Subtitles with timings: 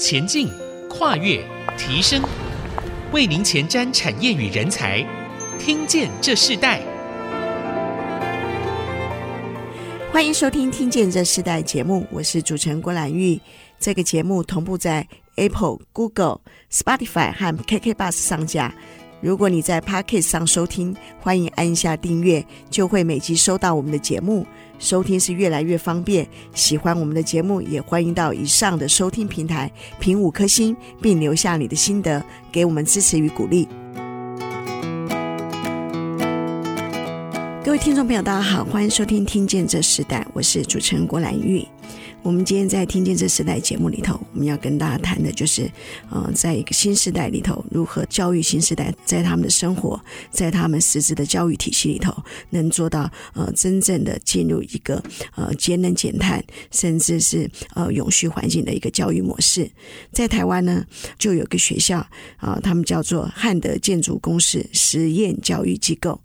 [0.00, 0.48] 前进、
[0.88, 1.44] 跨越、
[1.76, 2.22] 提升，
[3.12, 5.06] 为您前瞻产业与人才。
[5.58, 6.80] 听见这世代，
[10.10, 13.38] 欢迎收听《听见这世代》节目，我是主持人郭兰玉。
[13.78, 16.40] 这个节目同步在 Apple、Google、
[16.72, 18.74] Spotify 和 KK Bus 上架。
[19.20, 24.46] 如果你在 Podcast 上收听，欢迎按下订阅，就会每集收到我们的节目。
[24.78, 26.26] 收听是越来越方便。
[26.54, 33.68] 喜欢我们的节目，也欢迎到以上的收听平台评五颗星，并留下你的心得，给我们支持与鼓励。
[37.62, 41.62] 各位听众朋友，大家好，欢迎收听《听见这时代》，我是主持人郭兰玉。
[42.22, 45.70] 我们今天在《听见这时代》节目里头，我们要跟大家谈的就是，
[46.10, 49.98] 呃，在一个新时代里头，如何教育新时代，在他们的生活，
[50.30, 52.14] 在他们实质的教育体系里头，
[52.50, 55.02] 能做到呃真正的进入一个
[55.34, 59.70] 呃节能减碳，甚至是呃永续环境的一个教育模式。
[60.12, 60.84] 在台湾呢，
[61.18, 66.20] 就有个学校啊，他们叫做汉德建筑公司实验教育机构。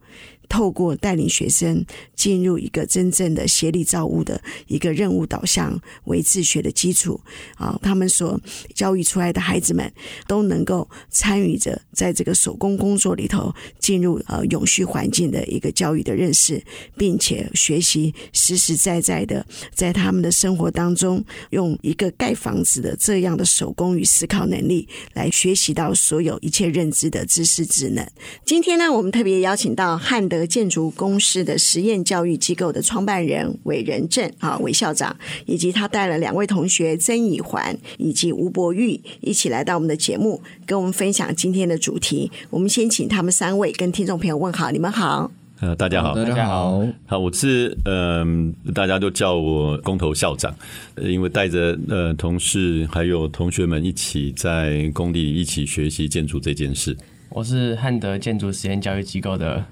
[0.47, 7.19] 透过带领学生进入一个真正的协力造物的一个任务导向为自学的基础
[7.55, 8.39] 啊，他们所
[8.73, 9.91] 教育出来的孩子们
[10.27, 16.61] 都能够参与着在这个手工工作里头进入呃永续环境的一个教育的认识，
[16.95, 28.05] 并且学习实实在在的在他们的生活当中用一个盖房子的这样的手工与思考能力来学习到所有一切认知的知识智能。
[28.45, 30.34] 今天呢，我们特别邀请到汉德。
[30.35, 42.29] 德建筑公司的实验教育机构的创办人韦仁正啊，韦校长，以及他带了两位同学曾以环以及吴博玉一起来到我们的节目，跟我们分享今天的主题。
[42.49, 45.31] 我们先请他们三位跟听众朋友问好，你们好。
[45.61, 50.53] 呃，大家好，大家好，好，我是嗯、呃，大家都叫我工头校长，
[51.01, 56.95] 因为带着呃同事还有同学们一起在工地一起学习建筑这件事。
[57.29, 59.63] 我是汉德建筑实验教育机构的。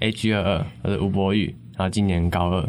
[0.00, 2.60] A G 二二，我是吴博宇，然后今年高二。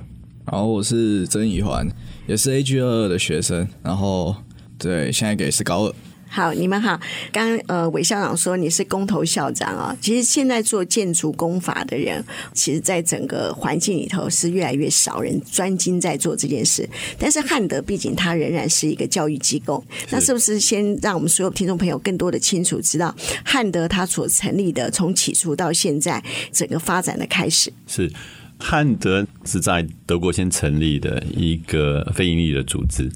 [0.45, 1.88] 然后我是曾以环，
[2.27, 4.35] 也是 A G 二二的学生，然后
[4.77, 5.94] 对，现在给是高二。
[6.35, 7.00] 好，你们好。
[7.31, 9.96] 刚呃，韦校长说你是工头校长啊。
[10.01, 12.22] 其实现在做建筑工法的人，
[12.53, 16.85] 其实在整个环境里头是越来越少人专精在做这件事。
[17.18, 23.16] 但是汉德毕竟它仍然是一个教育机构，那是不是先让我们所有听众朋友更多的清楚知道
[23.46, 26.22] 汉德它所成立的从起初到现在
[26.52, 27.72] 整个发展的开始？
[27.88, 28.12] 是
[28.59, 33.11] 汉德是在德国先成立的一个非营利的组织。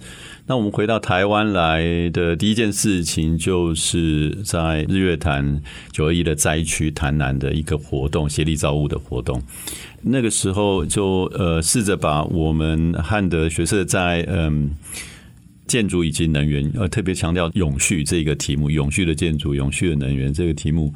[0.46, 5.62] 那我们回到台湾来的第一件事情，就是在日月潭
[5.92, 9.42] 九二一的灾区潭南的一个活动，协力造物的活动。
[10.02, 14.72] 那个时候就呃试着把我们汉德学社在嗯
[15.70, 20.94] 建筑以及能源，呃特别强调永续这个题目，永续的建筑、永续的能源这个题目，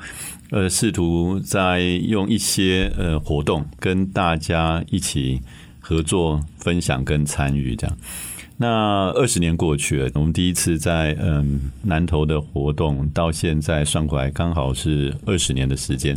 [0.50, 5.40] 呃试图在用一些呃活动跟大家一起
[5.80, 7.98] 合作、分享跟参与这样。
[8.58, 16.16] 那二十年过去了，我们第一次在嗯南投的活动，到现在算过来刚好是二十年的时间，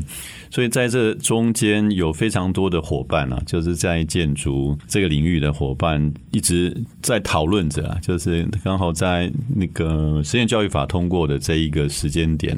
[0.51, 12.57] 所以在这中间有非常多的伙伴啊，就是在建筑这个领域的伙伴一直在讨论着，就是刚好在那个实验教育法通过的这一个时间点。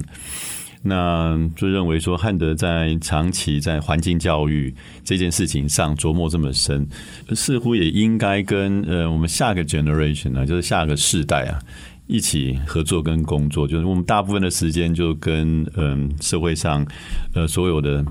[0.83, 4.75] 那就认为说，汉德在长期在环境教育
[5.05, 6.87] 这件事情上琢磨这么深，
[7.35, 11.59] 似乎也应该跟呃我们下个 generation 呢，就是下个世代啊，
[12.07, 13.67] 一起合作跟工作。
[13.67, 16.87] 就是我们大部分的时间就跟嗯社会上
[17.35, 18.05] 呃所有的。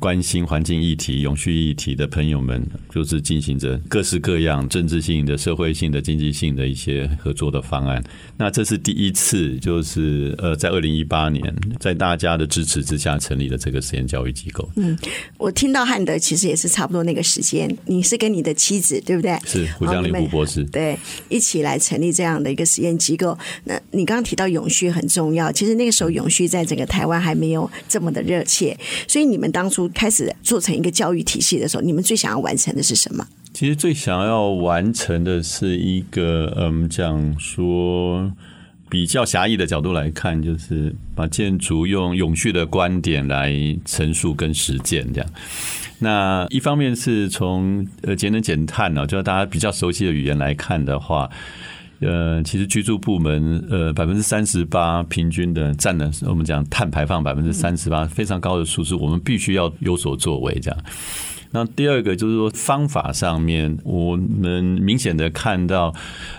[0.00, 8.02] 关心环境议题、永续议题的朋友们，就是进行着各式各样政治性的、社会性的、经济性的一些合作的方案。
[8.36, 14.68] 那这是第一次，就是呃，在二零一八年，在大家的支持之下成立了这个实验教育机构。
[14.76, 14.98] 嗯，
[15.38, 19.38] 我听到汉德其实也是差不多那个时间，你是跟你的妻子对不对？
[19.44, 23.38] 是胡江林胡博士，对，一起来成立这样的一个实验机构。
[23.64, 28.76] 那你刚刚提到永续很重要，其实那个时候永续在整个台湾还没有这么的热切，
[29.06, 29.83] 所以你们当初。
[29.90, 33.26] 开始做成一个教育体系的时候，你们最想要完成的是什么？
[33.52, 38.32] 其实最想要完成的是一个，嗯，讲说
[38.88, 43.54] 比较狭义的角度来看，就是把建筑用永续的观点来
[43.84, 45.06] 陈述跟实践。
[45.12, 45.30] 这样，
[46.00, 51.30] 那一方面是从呃节能减碳呢，就是大家比较熟悉的语言来看的话。
[52.04, 60.78] 呃，其实居住部门呃百分之三十八平均的占了，我们讲碳排放百分之三十八非常高的数字，我们必须要有所作为这样。
[61.50, 65.94] 那第二个就是说方法上面，我们明显的看到，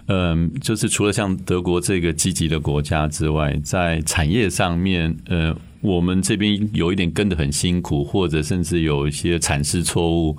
[0.07, 10.35] 嗯，就是除了像德国这个积极的国家之外，在产业上面，呃，我们这边有一点跟得很辛苦，或者甚至有一些产式错误。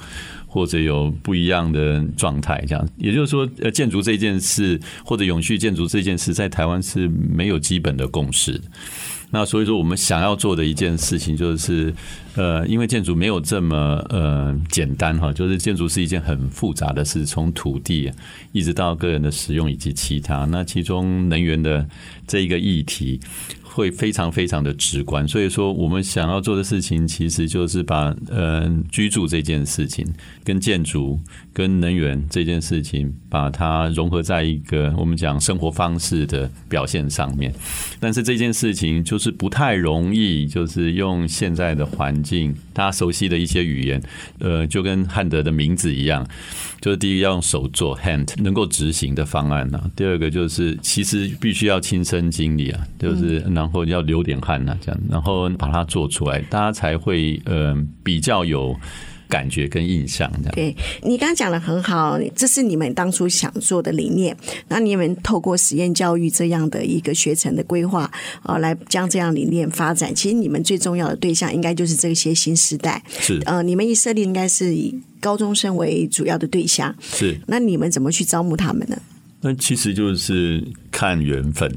[0.57, 8.59] 或者有不一样的状态，这样，也就是说，呃，建筑这件事或者永续建筑这件事，在台湾是没有基本的共识。
[9.31, 11.93] 那所以说，我们想要做的一件事情，就是，
[12.37, 18.11] 呃，因为建筑没有这么呃简单哈，就是建筑是一件很复杂的事，从土地
[18.53, 21.87] 一直到个人的使用以及其他，那其中能源的
[22.27, 23.21] 这一个议题。
[23.77, 30.03] 会非常非常的直观，所以说我们想要做的事情，其实就是把呃居住这件事情
[30.43, 31.21] 跟建筑
[31.53, 37.53] 跟能源这件事情，把它融合在一个我们讲生活方式的表现上面。
[38.01, 44.03] 但是这件事情就是不太容易，就是用现在的环境，大家熟悉的一些语言，
[44.39, 46.27] 呃，就跟汉德的名字一样，
[46.81, 49.91] 就是第一要用手做 hand 能够执行的方案呢、啊。
[49.95, 53.66] 第二个就是其实必须要亲身经历啊，就是那。
[53.67, 58.73] 然后要流点汗呐，这样，然后把它做出来，大家才会呃比较有
[59.29, 60.31] 感觉跟印象。
[60.37, 64.37] 这样，对你刚刚讲的很好，这是你们当初想做的理念。
[64.69, 68.09] 那你们透过实验教育这样的一个学程的规划
[68.45, 70.15] 啊，来将这样理念发展。
[70.15, 73.03] 其实你们最重要的对象应该就是这些新时代。
[73.19, 76.95] 是呃，你们一设立应该是以高中生为主要的对象。
[77.01, 78.97] 是，那你们怎么去招募他们呢？
[79.43, 81.71] 那其实就是看缘分，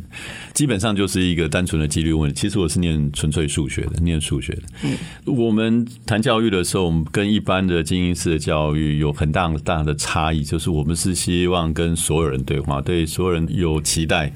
[0.54, 2.40] 基本上就是一个单纯的几率问题。
[2.40, 4.64] 其实我是念纯粹数学的，念数学的。
[4.84, 14.34] 嗯，我们谈教育的时候，我们跟一般的精英式的教育有很大很大的差异，就是我们是希望跟所有人对话，对所有人有期待。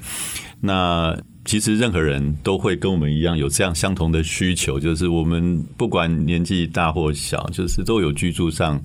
[0.60, 8.82] 那其实任何人都会跟我们一样有这样相同的需求，就是我们不管年纪大或小，就是都有居住上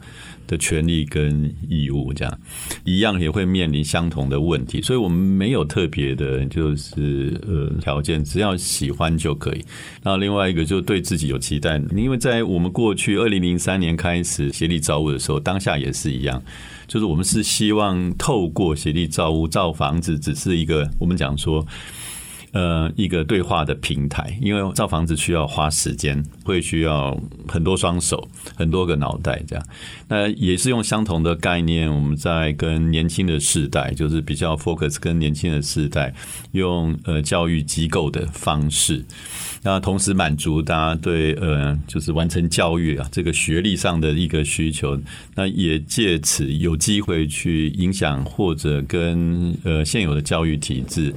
[0.49, 2.39] 的权利跟义务，这样
[2.83, 9.63] 一样也会面临相同的问题，所以我们没有特别的，就是呃条件，只要喜欢就可以。
[10.01, 16.41] 然后另外一个就是对自己有期待，因为在我们过去二零零三年开始协力造屋的时候，当下也是一样，
[16.87, 21.63] 就是我们是希望透过协力造屋造房子，只是一个我们讲说。
[22.51, 27.15] 呃，一个对话的平台，因为造房子需要花时间，会需要
[27.47, 29.65] 很多双手、很多个脑袋这样。
[30.07, 36.11] 那也是用相同的概念，我们在跟年轻的世代，就是比较 focus 跟年轻的世代，
[36.53, 39.05] 用呃教育机构的方式，
[39.61, 44.99] 那同时满足大家对呃就是完成教育啊这个学历上的一个需求。
[45.35, 51.13] 那也借此有机会去影响或者跟呃现有的教育体制。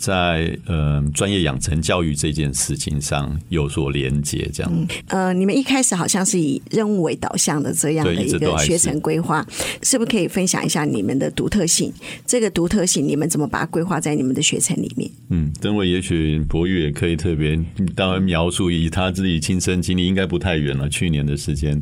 [0.00, 4.72] 在呃专业养成教育这件事情上有所连接，这样。
[4.74, 4.88] 嗯。
[5.08, 9.46] 呃，你们一开始好像是以任务为导向的这样的一个学程规划，
[9.82, 11.92] 是不是可以分享一下你们的独特性？
[12.26, 15.10] 这个独特性你们怎么把它规划在你们的学程里面？
[15.28, 17.60] 嗯，等会也许博宇也可以特别
[17.94, 21.78] 当然描述，以他自己亲身经历，应该不太远了，去年的时间。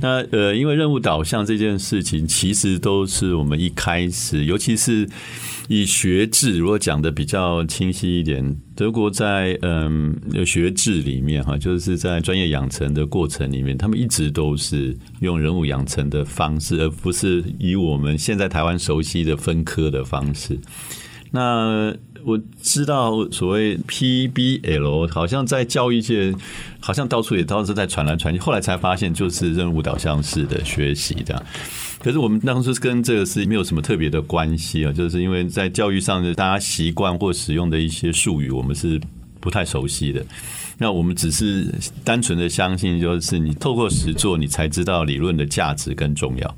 [0.00, 5.08] 那呃，因为任务导向这件事情，其实都是我们一开始，尤其是。
[5.72, 10.14] 以学制，如果讲的比较清晰一点，德国在嗯
[10.44, 20.58] 学制里面哈，就是在专业养成的过程里面，他们一直都是用人物养成的方式，而不是以我们现在台湾熟悉的分科的方式。
[21.32, 26.34] 那我知道所谓 PBL，好像在教育界，
[26.80, 31.42] 好像到处也都是在传来传去，后来才发现就是任务导向式的学习这样。
[32.02, 38.98] 可是我们当初跟这个是没有什么特别的关系啊，就是因为在教育上的大家习惯或使用的一些术语，我们是
[39.38, 40.24] 不太熟悉的。
[40.78, 41.66] 那我们只是
[42.02, 46.56] 单纯的相信，就是你透过实作，你才知道理论的价值更重要。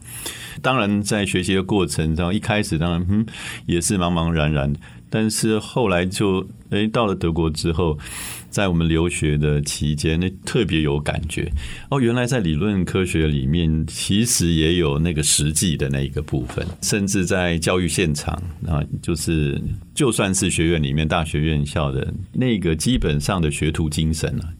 [0.60, 3.26] 当然，在学习的过程中，一开始当然嗯
[3.66, 4.72] 也是茫茫然然，
[5.10, 7.98] 但是后来就诶到了德国之后。
[8.52, 11.50] 在我们留学的期间，那特别有感觉
[11.90, 12.00] 哦。
[12.00, 18.34] 原来在理论科学里面，其实也有那个实际的那一个部分，甚至在教育现场
[18.68, 19.60] 啊，就是
[19.94, 24.52] 就算是学院里面大学院校的那个基本上的学徒精神啊。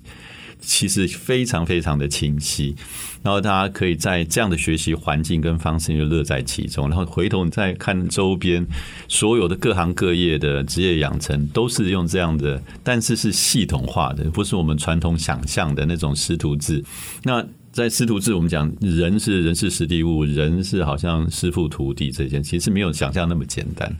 [0.62, 2.74] 其实非常非常的清晰，
[3.22, 8.66] 然后大家可以在这样的学习环境跟方式就乐在其中，然后回头你再看周边
[9.08, 16.82] 所有的各行各业的职业养成，都是用这样的，但是是系统化的，不是我们传统想象的那种师徒制。
[17.24, 23.94] 那在师徒制，我们讲人是人是实地物，人是好像师傅徒弟这件，其实没有想象那么简单，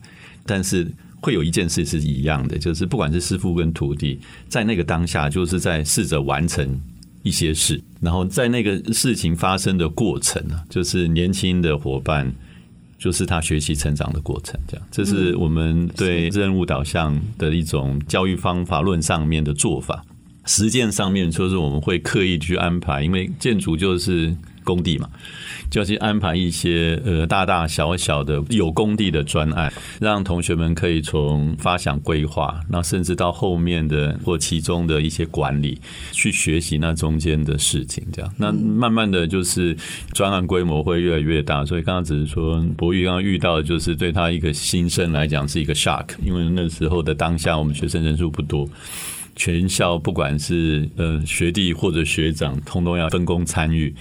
[0.47, 0.87] 但是。
[1.23, 6.79] 会有一件事是一样的，就是不管是师傅跟徒弟，在那个当下，就是在试着完成
[7.23, 12.31] 一些事，然后在那个事情发生的过程啊，就是年轻的伙伴，
[12.99, 20.05] 就是他学习成长的过程，这样，这是我们对任务导向的一种教育方法论上面的做法。
[20.45, 25.09] 实践上面，就是我们会刻意去安排，因为建筑就是工地嘛。
[25.71, 38.05] 就要去安排一些呃大大小小的有工地的专案，让同学们可以从发想规划，那甚至到后面的或其中的一些管理，去学习那中间的事情。
[38.13, 39.75] 这样，那慢慢的就是
[40.13, 41.65] 专案规模会越来越大。
[41.65, 48.69] 所以刚刚只是说博玉刚刚遇到的就是对他一个新生来讲是一个 shock，因为那时候的当下我们学生人数不多，
[49.37, 53.95] 全校不管是呃学弟或者学长，通通要分工参与。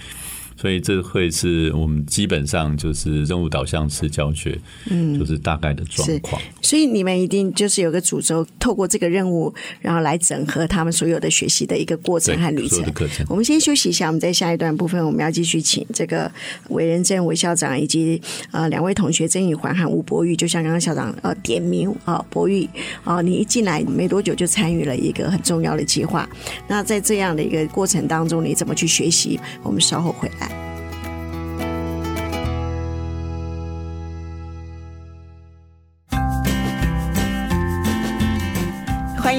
[0.62, 4.56] 所以这会是我们基本上就是任务导向式教学，
[4.88, 6.40] 嗯，就是大概的状况。
[6.60, 12.84] 所以你们一定就是有个主轴，透过这个任务，然后来整合他们所有的学习的一个过程和旅程。
[12.94, 13.26] 程。
[13.28, 16.30] 我们先休息一下，我们在下一段部分，我们要继续请这个
[16.68, 22.64] 韦仁正韦校长以及呃两位同学曾宇环和吴博玉，就像刚刚校长呃点名啊、呃，博玉
[23.02, 26.28] 啊、呃，你一进来没多久就参与了一个很重要的计划。
[26.68, 29.40] 那在这样的一个过程当中，你怎么去学习？
[29.64, 30.51] 我们稍后回来。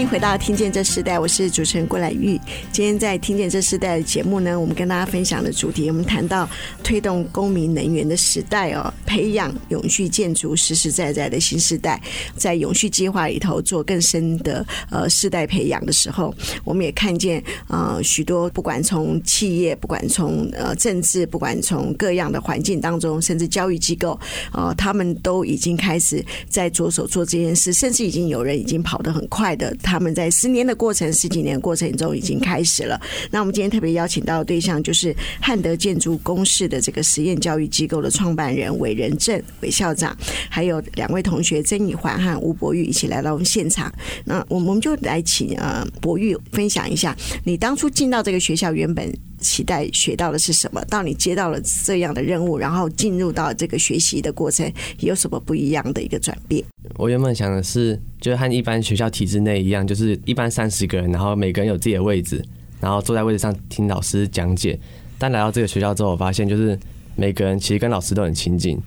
[0.03, 2.38] 迎回到《听见这时代》，我是主持人郭兰玉。
[2.74, 6.48] 今天在《听见这时代》的节目呢，我们跟大家分享的主题，我们谈到
[6.83, 12.01] 推动公民能源的时代哦，培养永续建筑实实在在的新世代，
[12.36, 24.19] 在永续计划里头做更深的呃世代培养的时候，我们也看见呃许多不管从企业，不管从呃政治，不管从各样的环境当中，甚至教育机构
[24.51, 29.74] 啊、呃，他们都已经开始在着手做这件事，甚至已经有人已经跑得很快的。
[29.81, 33.00] 他他们在十年的过程、十几年过程中已经开始了。
[33.29, 40.17] 那我们今天特别邀请到的对象就是汉德建筑公室的这个实验教育机构的创办人韦仁正韦校长，
[40.50, 43.93] 还有两位同学曾以环和吴博玉一起来到我们现场。
[44.25, 50.83] 那我们就来请呃博玉分享一下，你当初进到这个学校原本期待学到的是什么？
[50.85, 54.67] 到你接到了这样的任务，然后进入到这个学习的过程，
[55.01, 56.63] 有什么不一样的一个转变？
[56.96, 62.44] 我原本想的是，就是和一般学校体制内一样，就是一般三十个人，然后每个人有自己的位置，
[62.80, 64.80] 然后坐在位置上听老师讲解。
[65.18, 66.78] 但来到这个学校之后，我发现就是
[67.16, 68.78] 每个人其实跟老师都很亲近，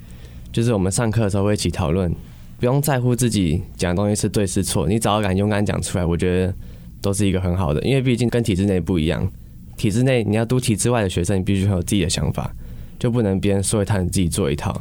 [0.53, 2.15] 就是我们上课的时候会一起讨论，
[2.61, 6.55] 不用在乎自己讲的东西是对是错，你只要敢勇敢讲出来，我觉得
[7.01, 9.27] 都是一个很好的，因为毕竟跟体制内不一样。
[9.77, 12.51] 体制内，你要读体制外的学生，你必须很有自己的想法，
[12.99, 14.73] 就不能别人说一套，你自己做一套。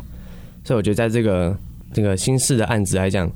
[0.63, 1.57] 所以我觉得，在这个
[1.95, 3.31] 这个新式的案子来讲，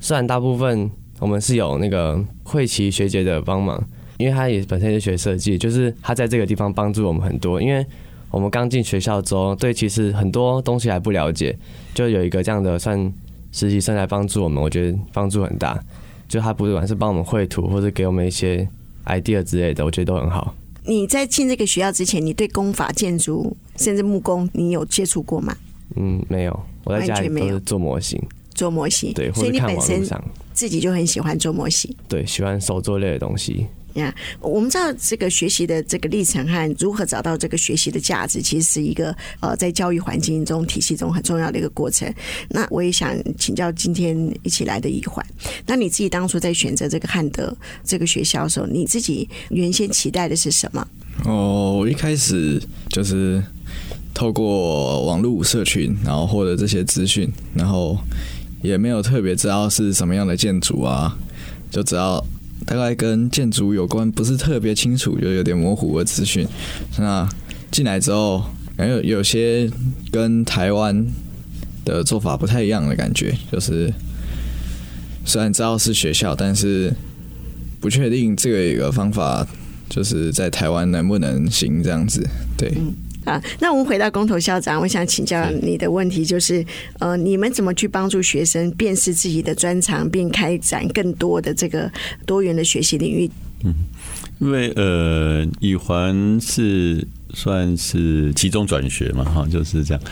[0.00, 3.78] 虽然大部分我们是有那个慧琪学姐的帮忙，
[4.16, 7.60] 因为她也本身是学设计，就是她在这个地方帮助我们很多。
[7.60, 7.84] 因为
[8.30, 11.54] 我们刚进学校之后，对其实很多东西还不了解，
[11.92, 12.98] 就有一个这样的算
[13.52, 15.78] 实习生来帮助我们，我觉得帮助很大。
[16.26, 18.66] 就他不管是帮我们绘图，或者给我们一些
[19.04, 20.54] idea 之类的，我觉得都很好。
[20.86, 25.54] 你在进这个学校之前，你对工法建筑甚至木工，你有接触过吗？
[25.96, 26.60] 嗯，没有。
[26.84, 28.20] 我在家里都是做模型，
[28.54, 29.12] 做模型。
[29.12, 31.94] 对，或者看网上，所以你本身自己就很喜欢做模型。
[32.08, 33.66] 对，喜欢手作类的东西。
[33.94, 42.08] 呀，yeah, 我们知道这个学习的这个历程和如何找到这个学习的价值，其实是一个呃在教育环境中体系中很重要的一个过程。
[42.50, 45.26] 那我也想请教今天一起来的一环，
[45.66, 50.86] 那你自己当初在选择这个汉德这个学校的时候，你自己原先期待的是什么？
[51.24, 53.42] 哦，我一开始就是
[54.20, 57.98] 透过网络社群，然后获得这些资讯，然后
[58.60, 61.16] 也没有特别知道是什么样的建筑啊，
[61.70, 62.22] 就只要。
[62.66, 66.46] 大概跟建筑有关，不是特别清楚，就有点模糊的资讯。
[66.98, 67.26] 那
[67.70, 68.44] 进来之后，
[68.76, 69.68] 感觉有些
[70.12, 71.06] 跟台湾
[71.86, 73.90] 的做法不太一样的感觉，就是
[75.24, 76.92] 虽然知道是学校，但是
[77.80, 79.44] 不确定这个一个方法
[79.88, 82.70] 就是在台湾能不能行这样子，对。
[83.30, 86.66] 啊，那我们回到工头校长，我想请教你的问题就是，
[86.98, 91.88] 呃，你们怎么去帮助学生辨识自己的专长，并开展更多的这个
[92.26, 93.30] 多元的学习领域？
[93.62, 93.72] 嗯，
[94.40, 100.02] 因为呃，以环是算是集中转学嘛，哈，就是这样。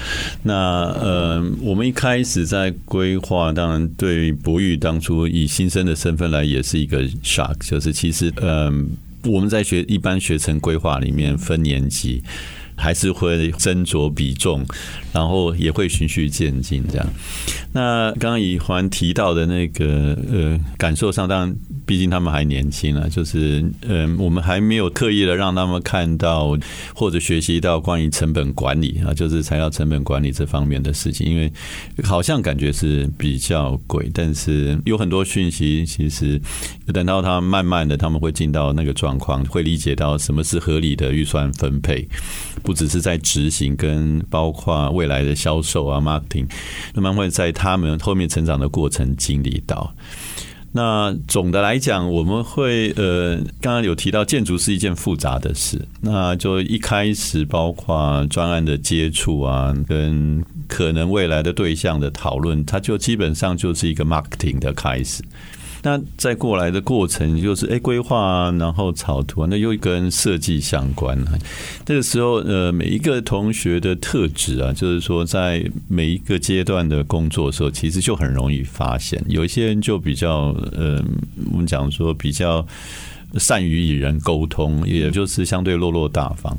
[0.44, 8.72] 那呃，我们一开始在规划，当然对博宇当初以新生的身份来，也是一个 shock，就是其实呃，
[9.24, 12.22] 我们在学一般学程规划里面分年级。
[12.78, 14.64] 还是会斟酌比重，
[15.12, 17.06] 然后也会循序渐进这样。
[17.72, 26.56] 那刚刚以环提到的那个呃感受上，当然毕竟他们还年轻啊，就是嗯，我们还没有刻意的让他们看到
[26.94, 31.52] 或者学习到关于成本管理啊，就是材料成本管理这方面的事情，因为
[32.04, 36.40] 好像感觉是比较贵，但是有很多讯息，其实
[36.92, 42.08] 等到他慢慢的他们会进到那个状况，会理解到什么是合理的预算分配，
[42.68, 46.46] 不只是在执行，跟包括未来的销售啊、marketing，
[46.92, 49.94] 那么会在他们后面成长的过程经历到。
[50.72, 65.24] 那总的来讲，我们会呃，刚刚有提到建筑是一件复杂的事，那就一开始包括专案的接触啊，跟可能未来的对象的讨论，它就基本上就是一个 marketing 的开始。
[65.82, 71.38] 那再过来的过程就是哎，规划，然后草图，那又跟设计相关啊。
[71.84, 81.02] 这个时候呃，每一个同学的特质啊，就是说在每一个阶段的工作的时候，其实就很容易发现，有一些人就比较呃，
[81.52, 82.66] 我们讲说比较。
[83.34, 86.56] 善于与人沟通，也就是相对落落大方。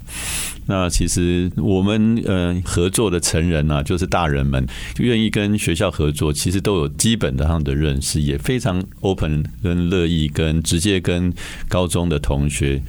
[0.67, 4.63] 那其实我们呃合作的成人啊，就是大人们
[4.99, 11.33] 愿意跟学校合作，其实都有基本的他们的认识，也非常 open 跟乐意跟直接跟
[11.67, 12.79] 高中的同学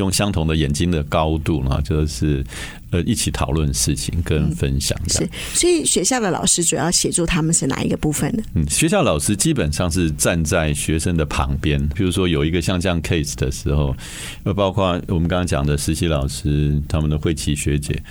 [0.00, 2.44] 用相同的眼睛的高度呢，就是。
[2.92, 8.42] 呃，一起讨论事情跟分享、嗯、是，所以学校的老师主要协助他们是哪一个部分呢？
[8.54, 13.94] 嗯，学校老师基本上是站在学生的旁边，比如说有一个像这样 case 的时候，
[14.42, 18.02] 呃，包括我们刚刚讲的实习老师，他们的慧琪学姐，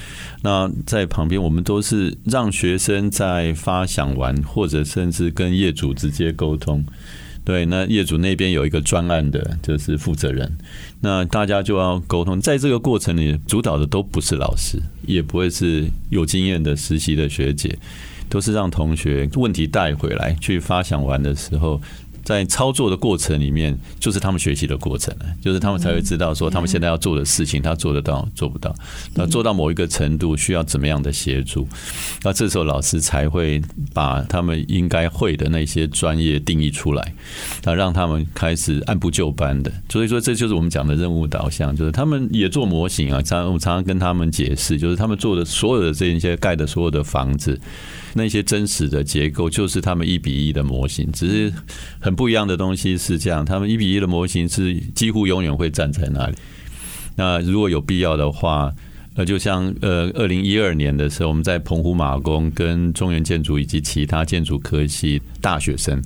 [0.42, 6.86] 那在旁边，我们都是让学生在发想完，或者甚至跟业主直接沟通。
[7.50, 10.56] 对，那业主那边有一个专案的，就是负责人。
[11.02, 14.78] 那大家就要沟通，在这个过程里，主导的都不是老师，
[15.08, 17.76] 也不会是有经验的实习的学姐，
[18.30, 21.82] 都是让同学问题带回来去发想完的时候。
[22.24, 28.76] 在操作的过程里面，就是他们学习的过程，就是他们才会知道说他们现在要做的事情，他做得到做不到，
[29.16, 31.68] 那做到某一个程度需要怎么样的协助，
[32.24, 33.62] 那这时候老师才会
[33.94, 37.14] 把他们应该会的那些专业定义出来，
[37.64, 39.72] 那让他们开始按部就班的。
[39.90, 47.60] 所以说，这就是我们讲的任务导向，就是他们也做模型啊，常我常常跟他们解释，就是他们做的所有的这一些盖的所有的房子。
[48.14, 51.54] 那些真实的结构就是他们一比一的模型，只是
[52.00, 56.36] 很不一样的东西是这样，他们一比一的模型是几乎永远会站在那里。
[57.16, 58.72] 那如果有必要的话，
[59.16, 66.02] 呃，就像呃，二零一二年的时候，我们在澎湖马公跟中原建筑以及其他建筑科系大学生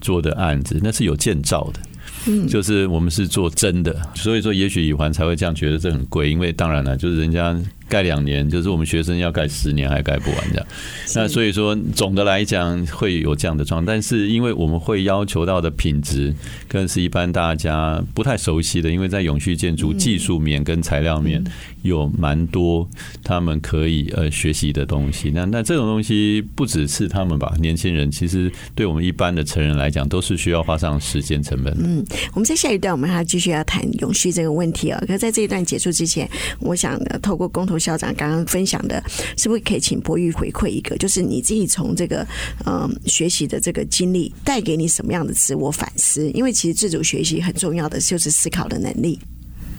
[0.00, 1.80] 做的案子，那是有建造的。
[2.26, 7.56] 嗯，就是我们是做真的，所以说也许以环才会这样觉得这很贵，因为当然了，就是人家
[7.88, 10.66] 盖两年，就是我们学生要盖十年还盖不完这样。
[11.14, 16.34] 那所以说总的来讲会有这样的状况，但是因为我们会要求到的品质，
[16.68, 21.42] 更是一般大家不太熟悉的，因为在永续建筑技术面跟材料面
[21.82, 22.88] 有蛮多
[23.22, 25.30] 他们可以呃学习的东西。
[25.30, 31.82] 那那这种东西不只是他们吧，年轻人其实对我们一般的成人来讲，都是需要花上时间成本的。
[31.84, 32.04] 嗯。
[32.32, 34.98] 我们在下一段，我们还要继续要谈永续这个问题啊。
[35.06, 36.28] 可是在这一段结束之前，
[36.60, 39.02] 我想透过工校长刚刚分享的，
[39.36, 42.26] 是不是可以请博玉回馈一个，就是你自己从这个
[42.64, 46.30] 嗯学习的这个经历，带给你什么样的自我反思？
[46.30, 49.18] 因为其实自主学习很重要的就是思考的能力。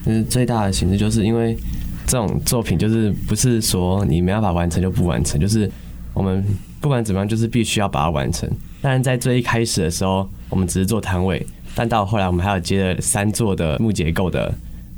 [0.05, 1.57] 嗯，最大的形式就是因为
[2.05, 5.69] 这种作品，就是不是说你没办法完成就不完成，就是
[6.13, 6.43] 我们
[6.79, 8.49] 不管怎么样，就是必须要把它完成。
[8.81, 11.45] 但是在最一开始的时候，我们只是做摊位。
[11.75, 14.51] 但到后来，我们还有接了三座的木结构的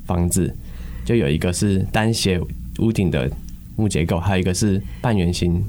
[0.05, 0.55] 房子，
[1.03, 2.39] 就有一个是单斜
[2.79, 3.29] 屋顶的
[3.75, 5.63] 木结构，还有一个是半圆形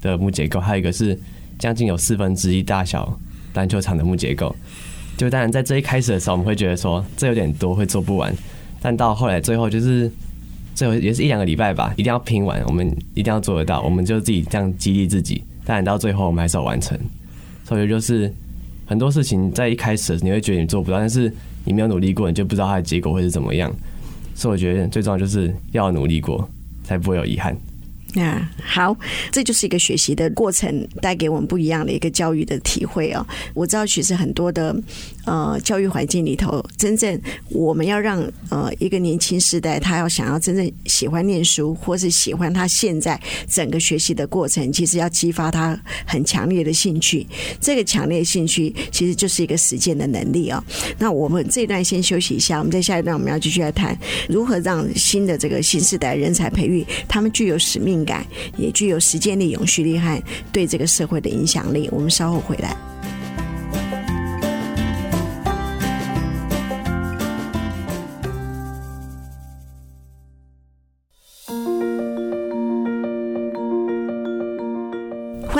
[0.00, 1.18] 的木结构，还有一个是
[1.58, 3.18] 将近有四分之一大小
[3.54, 4.54] 篮球场的木结构。
[5.16, 8.34] 就当然在这一开始的时候，我们会觉得说这有点多，会做不完。
[8.80, 10.10] 但到后来，最后就是
[10.74, 15.42] 最后也是一两个礼拜吧，一定要拼完，我们一定要做得到，我们就自己这样激励自己。
[15.64, 16.98] 当然到最后，我们还是要完成。
[17.64, 18.32] 所以就是。
[18.84, 21.32] 很多事情在一开始你会觉得你做不到，但是
[21.64, 23.72] 你没有努力过，你就不知道它的结果会是怎么样。
[24.42, 26.48] 所以我觉得最重要就是要努力过，
[26.82, 27.56] 才不会有遗憾。
[28.14, 28.94] 那，好，
[29.30, 33.26] 这就是一个学习的过程，带给我们不一样的一个教育的体会哦。
[33.54, 34.76] 我知道，其实很多的
[35.24, 47.26] 呃教育环境里头，真正我们要让呃一个年轻时代，他要想要真正喜欢念书，或是喜欢他现在整个学习的过程，其实要激发他很强烈的兴趣。
[47.60, 50.62] 这个强烈兴趣其实就是一个实践的能力哦。
[50.98, 53.98] 那我们这一段先休息一下，我们在下一段我们要继续来谈
[54.28, 61.88] 如何让新的这个新时代人才培育，他们具有使命感，也具有时间力、永续力和对这个社会的影响力。
[61.92, 62.91] 我们稍后回来。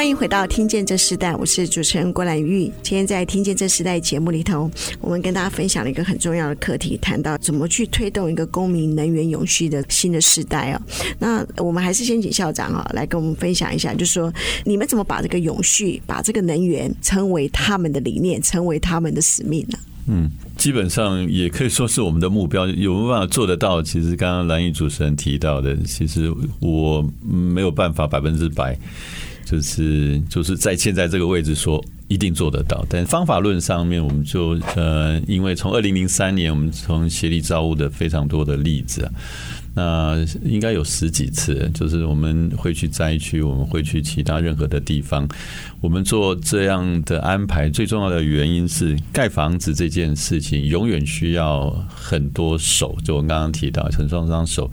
[0.03, 2.65] 欢迎回到《听见这时代》，我是主持人郭兰玉。
[2.83, 4.69] 今天在《听见这时代》节目里头，
[5.01, 10.83] 我们跟大家分享了一个很重要的课题，谈到怎么去推动一个公民能源永续的新的时代哦。
[11.21, 14.35] 那我们还是先请校长啊来跟我们分享一下，就是说
[14.65, 19.79] 你们怎么把这个永续、把这个能源称为他们的理念，成为他们的使命呢？
[20.09, 23.81] 嗯，基本上也可以说是我们的目标，有没有办法做得到？
[23.81, 28.77] 其实刚刚兰玉主持人提到的，其实我没有办法百分之百。
[29.45, 39.11] 就是就是在现在这个位置说一定做得到，但方法论上面，我们就呃，因为从二零零三年，我们从协力造物的非常多的例子。
[39.75, 45.27] 那应该有十几次，就是我们会去灾区，我们会去其他任何的地方，
[45.81, 47.71] 我们做这样的安排。
[47.71, 54.71] 最重要的原因是，盖房子这件事情永远需要很多手，就我刚刚提到很双双手，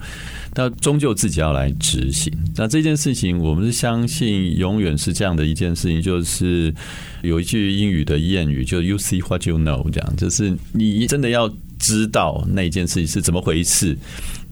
[0.54, 2.30] 那终究自己要来执行。
[2.56, 6.74] 那这件事情，我们是相信永远是这样的一件事情，就是
[7.22, 13.96] 有一句英语的谚语，就 “You see what you know”，这样就是你真的要知道那件事情是怎么回事。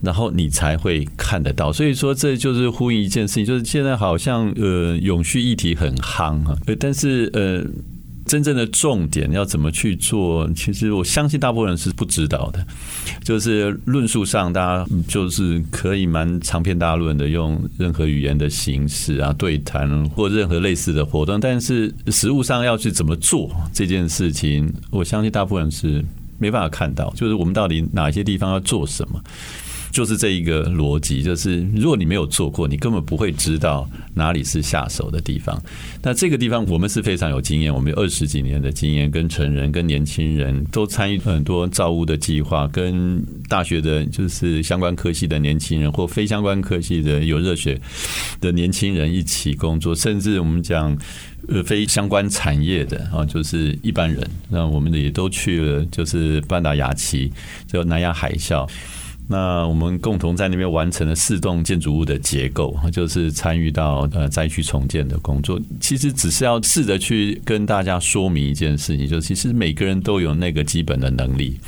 [0.00, 7.64] 然后你才会看得到，所以说这就是呼应一件事情，就是现在好像呃永续议题很夯啊，但是呃
[8.26, 12.64] 真正的重点要怎么去做，其实我相信大部分人是不知道的。
[13.24, 26.04] 就是论述上，大家就是可以蛮长篇大论的，用任何语言的形式啊对谈或任何类似的活动，但是实务上要去怎么做这件事情，我相信大部分人是
[26.38, 29.18] 没办法看到，就是我们到底哪些地方要做什么。
[29.98, 33.84] 就是这一个逻辑，就是如果你没有做过，你根本不会知道
[34.14, 35.61] 哪里是下手的地方。
[36.00, 47.76] 那这个地方我们是非常有经验，我们有二十几年的经验，跟成人、跟年轻人都参与很多造屋的计划，跟大学的，就是相关科系的年轻人或非相关科系的有热血
[48.40, 50.96] 的年轻人一起工作，甚至我们讲
[51.48, 57.32] 呃非相关产业的啊，就是一般人，那我们也都去了，就是班达雅琪，
[57.66, 58.64] 就南亚海啸。
[59.30, 65.60] 那我们共同在那边完成了四栋建筑物的结构，就是参与到呃灾区重建的工作。
[65.80, 71.60] 其实只是要试着去跟大家说明一件事情，就是其实每个人都有那个基本的能力。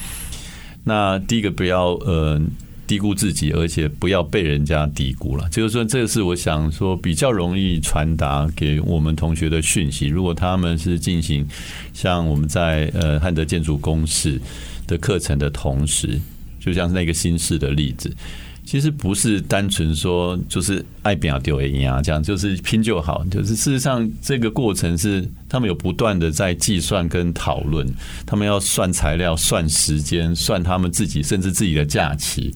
[0.84, 2.40] 那第一个不要呃
[2.86, 5.46] 低估自己，而且不要被人家低估了。
[5.50, 10.06] 就是说，这个是我想说比较容易传达给我们同学的讯息。
[10.06, 11.46] 如果他们是进行
[11.92, 14.40] 像我们在呃汉德建筑公室
[14.86, 16.18] 的课程的同时。
[16.60, 18.14] 就像是那个新式的例子，
[18.64, 23.24] 其实不是单纯说就是爱拼丢赢啊，这样就是拼就好。
[23.30, 27.86] 就是事实上，这个过程是他们有不断的在计算跟讨论，
[28.24, 32.54] 他们要算材料、算时间、算他们自己甚至自己的假期。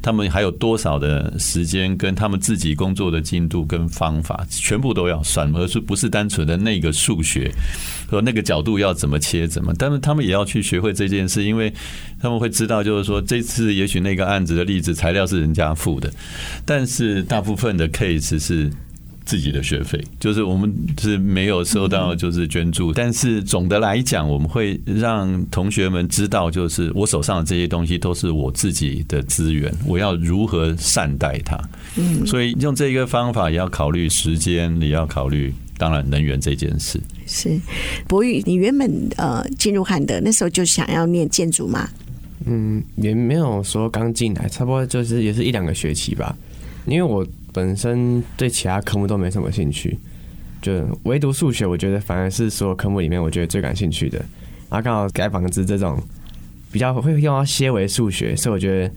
[0.00, 7.52] 他们还有多少的时间跟他们自己工作的进度跟方法，全部都要算，而是不是单纯的那个数学
[8.12, 9.74] 和那个角度要怎么切怎么？
[9.76, 11.72] 但是他们也要去学会这件事，因为
[12.20, 16.12] 他们会知道，就是说这次也许那个案子的例子材料是人家付的，
[16.64, 18.70] 但是大部分的 case 是。
[19.24, 31.56] 自己的学费，就是我们是没有收到就是捐助，但是总的来讲，我们会让同学们知道，就是我手上的这些东西都是我自己的资源，我要如何善待它。
[31.96, 37.00] 嗯，所以用这个方法也要考虑时间，也要考虑当然能源这件事。
[37.26, 37.60] 是
[38.08, 41.88] 博宇，你原本呃进入汉德那时候就想要念建筑吗？
[42.46, 46.36] 嗯，也没有说刚进来，差不多就是也是一两个学期吧，
[46.86, 47.26] 因为我。
[47.54, 49.98] 本身对其他科目都没什么兴趣，
[50.62, 54.16] 就唯独数学，我觉得反而是所有科目里面我觉得最感兴趣的。
[54.70, 56.02] 然后刚好盖房子这种
[56.70, 58.94] 比较会用到些微数学，所以我觉得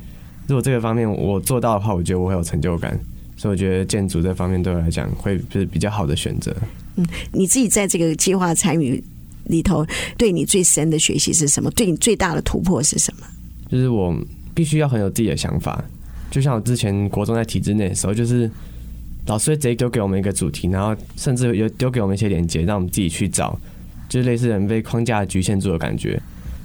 [0.48, 2.98] 如果这个方面我做到的话，我觉得我会有成就感。
[3.38, 6.56] 所以我觉得建筑这方面对我来讲会是比较好的选择。
[6.96, 9.04] 嗯，你自己在这个计划参与
[9.46, 9.86] 里头，
[10.18, 11.70] 对你最深的学习是什么？
[11.72, 13.28] 对你最大的突破是什么？
[13.70, 14.16] 就是我
[14.54, 15.84] 必须要很有自己的想法。
[16.32, 18.50] 就像我之前国中在体制内的时候，就是
[19.28, 23.60] 老师会直接丢给我们一个主题，然后甚至有丢给我们一些连接，让我们自己去找，
[24.08, 26.22] 就是类似人被框架局限住的感觉。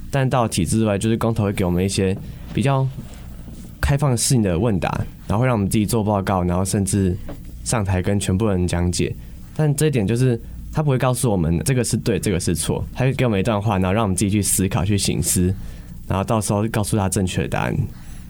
[0.09, 2.15] 但到体制外，就是工头会给我们一些
[2.53, 2.87] 比较
[3.81, 4.89] 开放性的问答，
[5.27, 7.17] 然后会让我们自己做报告，然后甚至
[7.63, 9.13] 上台跟全部人讲解。
[9.55, 10.39] 但这一点就是
[10.71, 15.53] 他不会告诉我们这个是对，这个是错，他会给我们一段话，然后让我们自己去思考、去醒思，
[16.07, 17.75] 然后到时候告诉他正确的答案。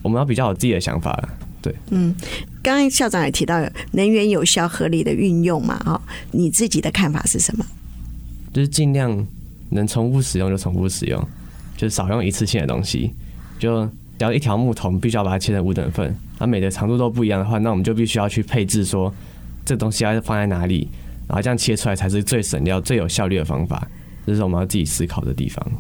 [0.02, 1.30] 我们要比较有自己的想法了，
[1.62, 1.76] 对。
[1.92, 2.16] 嗯，
[2.64, 3.62] 刚刚校长也提到
[3.92, 7.64] 能源有效合理的运用嘛，哈，你自己的看法是什么？
[8.52, 9.26] 就是尽量
[9.70, 11.24] 能重复使用就重复使用，
[11.78, 13.14] 就是少用一次性的东西。
[13.60, 13.88] 就
[14.22, 19.12] 只要一条木头，必须要把它切成五等份，它每的长度都不一样的话，那我们就必须要去配置说
[19.66, 20.88] 这东西要放在哪里，
[21.28, 23.88] 然然后这样切出来才是最省料、最有效率的方法。
[24.28, 25.72] 这是我们要自己思考的地方。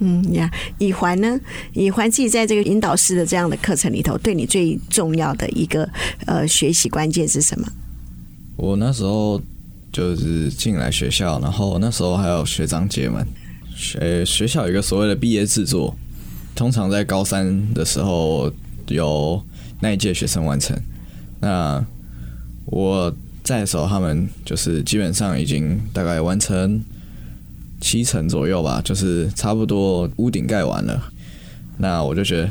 [0.00, 1.40] 嗯呀，以环呢？
[1.72, 5.88] 以环自己在这个引导师的这样的课程里头，对你最重要的一个
[6.26, 7.66] 呃学习关键是什么？
[8.56, 9.40] 我那时候
[9.90, 13.26] 就是进来学校，然后那时候还有学长姐们，
[13.74, 15.96] 学学校有一个所谓的毕业制作，
[16.58, 18.52] 通常在高三的时候
[18.88, 19.40] 由
[19.78, 20.76] 那一届学生完成。
[21.38, 21.86] 那
[22.66, 26.82] 我在的时候，他们就是基本上已经大概完成。
[27.80, 31.00] 七成左右吧，就是差不多屋顶盖完了。
[31.76, 32.50] 那我就觉得，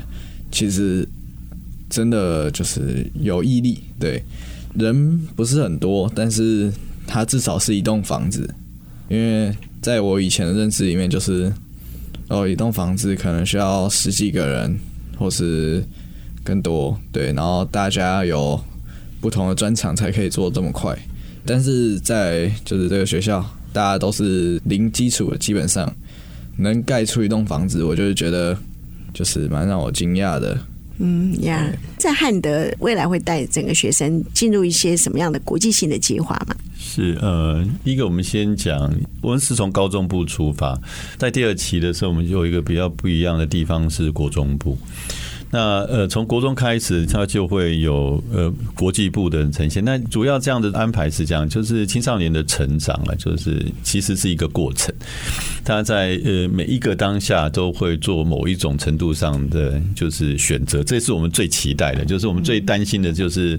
[0.49, 1.05] 其实
[1.89, 3.83] 真的就是有毅力。
[3.99, 4.23] 对，
[4.75, 6.71] 人不是很多，但是
[7.05, 8.49] 它至少是一栋房子。
[9.09, 11.51] 因为在我以前的认知里面，就是
[12.29, 14.79] 哦，一栋房子可能需要十几个人，
[15.17, 15.83] 或是
[16.43, 16.99] 更多。
[17.11, 18.59] 对，然后大家有
[19.19, 20.97] 不同的专长才可以做这么快。
[21.45, 23.45] 但是在就是这个学校。
[23.73, 25.93] 大家都是零基础的，基本上
[26.55, 28.57] 能盖出一栋房子，我就是觉得
[29.13, 30.57] 就是蛮让我惊讶的。
[30.99, 36.55] 嗯呀，在汉德未来会带整个学生进入一些什么样的国际性的计划吗？
[36.79, 40.79] 是呃，一个我们先讲，我们是从高中部出发，
[41.17, 44.77] 在第二期的时候，我们就有一个比较不一样的地方是国中部。
[45.49, 49.83] 那呃，从国中开始，它就会有呃国际部的呈现。
[49.83, 54.93] 那主要这样的安排是这样，就是青少年的成长啊，就是其实是一个过程。
[55.63, 63.57] 他在呃每一个当下都会做某一种程度上的就是选择，这是我们最期待的，就是我们最担心的就是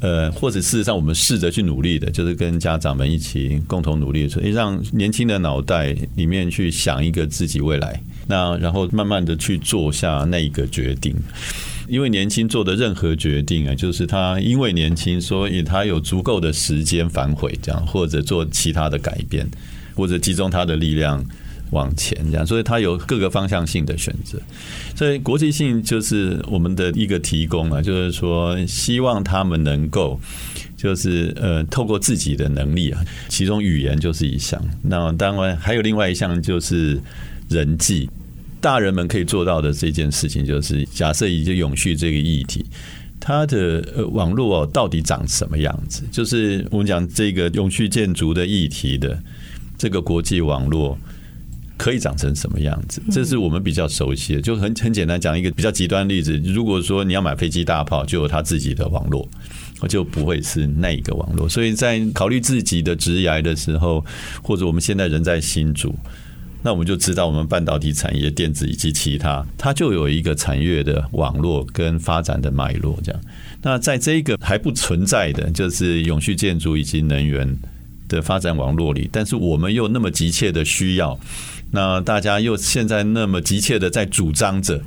[0.00, 7.98] 呃，或者事实上我们试着去努力的，就是跟家长们一起共同努力，所以让年轻的脑袋里面去想一个自己未来。
[8.26, 11.14] 那然后慢慢的去做下那个决定，
[11.88, 19.46] 因为年轻做的任何决定啊，就是他因为年轻，所以他有足够的时间反悔，这样或者做其他的改变，
[19.94, 21.22] 或者集中他的力量
[21.70, 24.38] 往前，这样，所以他有各个方向性的选择。
[24.96, 30.18] 所以国际性就是我们的一个提供啊，就是说希望他们能够，
[30.78, 36.98] 就是呃，透过自己的能力啊，其中语言就是一项，那当然还有另外一项就是。
[37.54, 38.10] 人际，
[38.60, 42.66] 大人们可以做到的这件事情，就是假设以及永续这个议题，
[43.20, 46.02] 它的呃网络哦到底长什么样子？
[46.10, 49.16] 就是我们讲这个永续建筑的议题的
[49.78, 50.98] 这个国际网络
[51.76, 53.00] 可以长成什么样子？
[53.12, 54.42] 这是我们比较熟悉的。
[54.42, 59.28] 就很很简单讲一个比较极端例子，如果说你要买飞机大炮，就有他自己的网络，
[59.88, 61.48] 就不会是那一个网络。
[61.48, 64.04] 所以在考虑自己的职涯的时候，
[64.42, 65.94] 或者我们现在人在新竹。
[66.66, 72.98] 那我们就知道，我们半导体产业、电子以及其他，它就有一个产业的网络跟发展的脉络。
[73.04, 73.20] 这样，
[73.60, 77.46] 那在这个还不存在的，就是永续建筑以及能源
[78.08, 81.20] 的发展网络里，但是我们又那么急切的需要，
[81.70, 84.80] 那大家又现在那么急切的在主张着，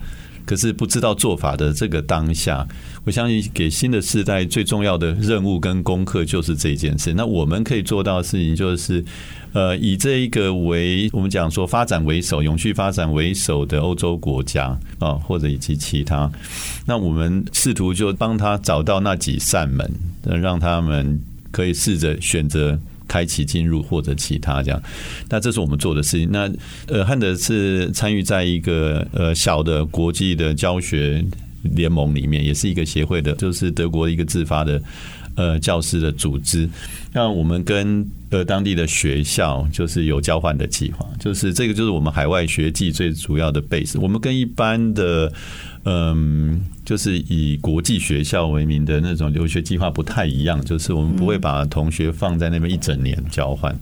[0.47, 2.67] 可是不知道做法的这个当下，
[3.05, 7.13] 我相信给新的世代最重要的任务跟功课就是这件事。
[7.13, 9.05] 那我们可以做到的事情就是。
[9.53, 16.29] 呃，以这一个为我们讲说发展为首、永续发展为首的欧洲国家啊，或者以及其他，
[16.86, 19.89] 那我们试图就帮他找到那几扇门，
[20.23, 21.19] 让他们
[21.51, 24.81] 可以试着选择开启进入或者其他这样。
[25.29, 26.29] 那这是我们做的事情。
[26.31, 26.51] 那
[26.88, 31.23] 呃，汉德是参与在一个呃小的国际的教学
[31.63, 34.79] 联盟里面，也是一个协会的，就是德国一个自发的。
[35.38, 36.67] 呃，教师的组织，
[37.13, 44.00] 那我们跟呃当地的学校就是有交换的计划，就是这个就是我们海外学际最主要的 base。
[44.00, 45.32] 我们跟一般的
[45.89, 53.73] 嗯，就是以国际学校为名的那种留学计划不太一样，就是我们不会把同学放在那边一整年交换。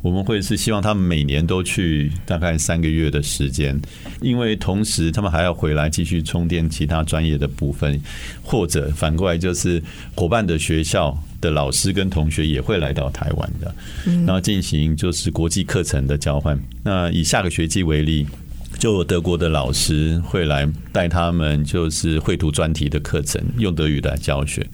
[0.00, 3.80] 我们会是希望他们每年都去大概三个月的时间，
[4.20, 8.02] 因为同时他们还要回来继续充电其他专业的部分，
[8.42, 9.80] 或者反过来就是
[10.16, 13.72] 伙伴的学校的老师跟同学也会来到台湾的，
[14.26, 16.60] 然后进行就是国际课程的交换。
[16.82, 18.26] 那以下个学期为例，
[18.82, 24.68] 就有德国的老师会来带他们就是绘图专题的课程，用德语来教学。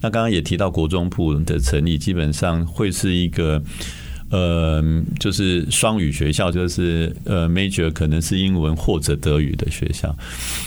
[0.00, 3.60] 那刚刚也提到国中部的成立，基本上会是一个。
[4.30, 4.82] 呃，
[5.18, 10.14] 就是双语学校，就是呃，major 可能是英文或者德语的学校，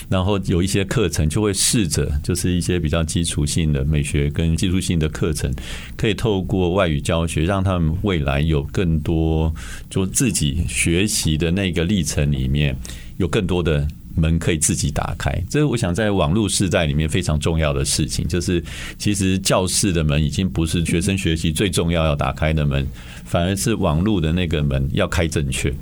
[0.10, 5.54] 然后有一些课程就会试着，就是一些比较基础性的美学跟技术性的课程，
[5.96, 9.54] 可以透过外语教学，让他们未来有更多
[9.90, 12.76] 就自己学习的那个历程里面
[13.18, 15.32] 有更多的门可以自己打开。
[15.50, 18.64] 这是我想在网络时代里面非常重要的事情，就是
[18.98, 22.86] 其实教室的门已经不是学生学习最重要要打开的门，
[23.32, 25.74] 反而是网络的那个门要开正确，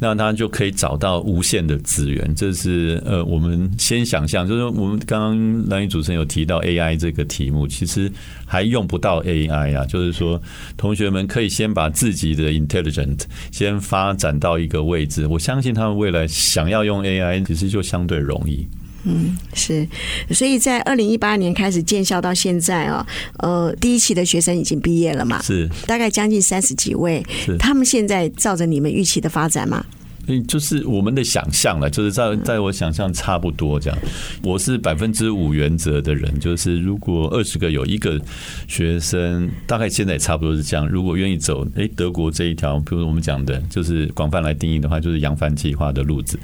[0.00, 2.34] 那他就可以找到无限的资源。
[2.34, 8.10] 这是呃，我们先想象，就是我们刚刚兰屿主持人有提到 AI 这个题目，其实
[8.44, 10.42] 还用不到 AI 啊，就是说
[10.76, 13.20] 同学们可以先把自己的 intelligent
[13.52, 18.66] 先发展到一个位置，我相信他们未来想要用 AI，其实就相对容易。
[19.04, 19.86] 嗯，是，
[20.30, 23.06] 所以在二零一八年开始建校到现在哦，
[23.38, 25.40] 呃，第一期的学生已经毕业了嘛？
[25.42, 27.24] 是，大概将近三十几位。
[27.46, 29.84] 是，他们现在照着你们预期的发展吗？
[30.26, 33.98] 嗯，就是我们的想象了，就是在在我想象差不多这样。
[34.42, 38.20] 我是百分之五原则的人，就是如果二十个有一个
[38.68, 40.86] 学生，大概现在也差不多是这样。
[40.86, 46.38] 如果愿意走，哎，德国这一条，比如我们讲的，就是广泛来定义的话，就是扬帆计划的路子。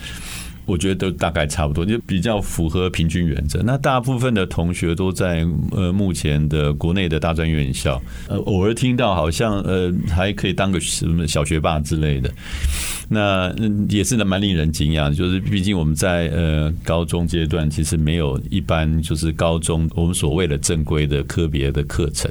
[0.67, 3.63] 我觉得都大概差不多，就比较符合平均原则。
[3.63, 12.31] 那大部分的同学都在呃目前的国内的大专院校，呃偶尔听到好像呃还可以当个什么小学霸之类的，
[13.09, 13.55] 那
[13.89, 15.15] 也是蛮令人惊讶。
[15.15, 22.31] 就是毕竟我们在呃高中阶段其实没有一般就是高中我们所谓的正规的科别的课程，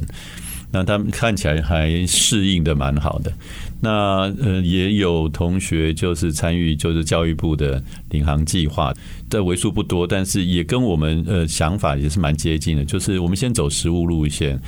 [0.71, 3.31] 那他们看起来还适应的蛮好的。
[3.81, 8.93] 那呃，也有同学就是参与，就是教育部的领航计划，
[9.29, 14.59] 的为数不多，但是也跟我们呃想法也是蛮接近的，就是我们先走实务路线。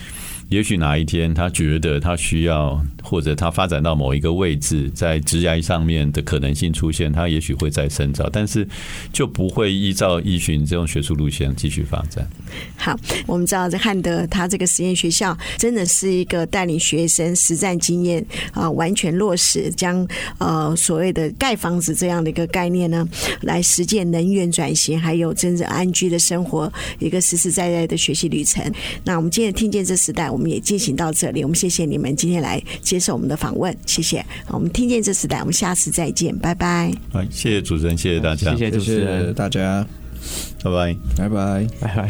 [0.49, 8.65] 也许哪一天他觉得他需要，或者他发展到某一个位置，在职涯上面的可能性出现，他也许会再深造，但是
[9.11, 12.25] 就不会依照依循这种学术路线继续发展。
[12.77, 20.05] 好，我们知道在汉德，他这个实验学校真的是一个带领学生实战经验啊，完全落实，将
[20.39, 23.07] 呃所谓的盖房子这样的一个概念呢，
[23.41, 28.63] 来实践能源转型，还有真正安居的生活，一个实实在在的学习旅程。
[29.03, 34.25] 那我们今天听见这时代，我们也进行到这里，我们谢谢你们今天来接受我们的访问，谢谢。
[34.47, 36.91] 我们听见这时代，我们下次再见，拜拜。
[37.11, 39.85] 好，谢谢主持人，谢谢大家，谢谢主持人，大家
[40.63, 42.09] 拜拜，拜拜，拜拜。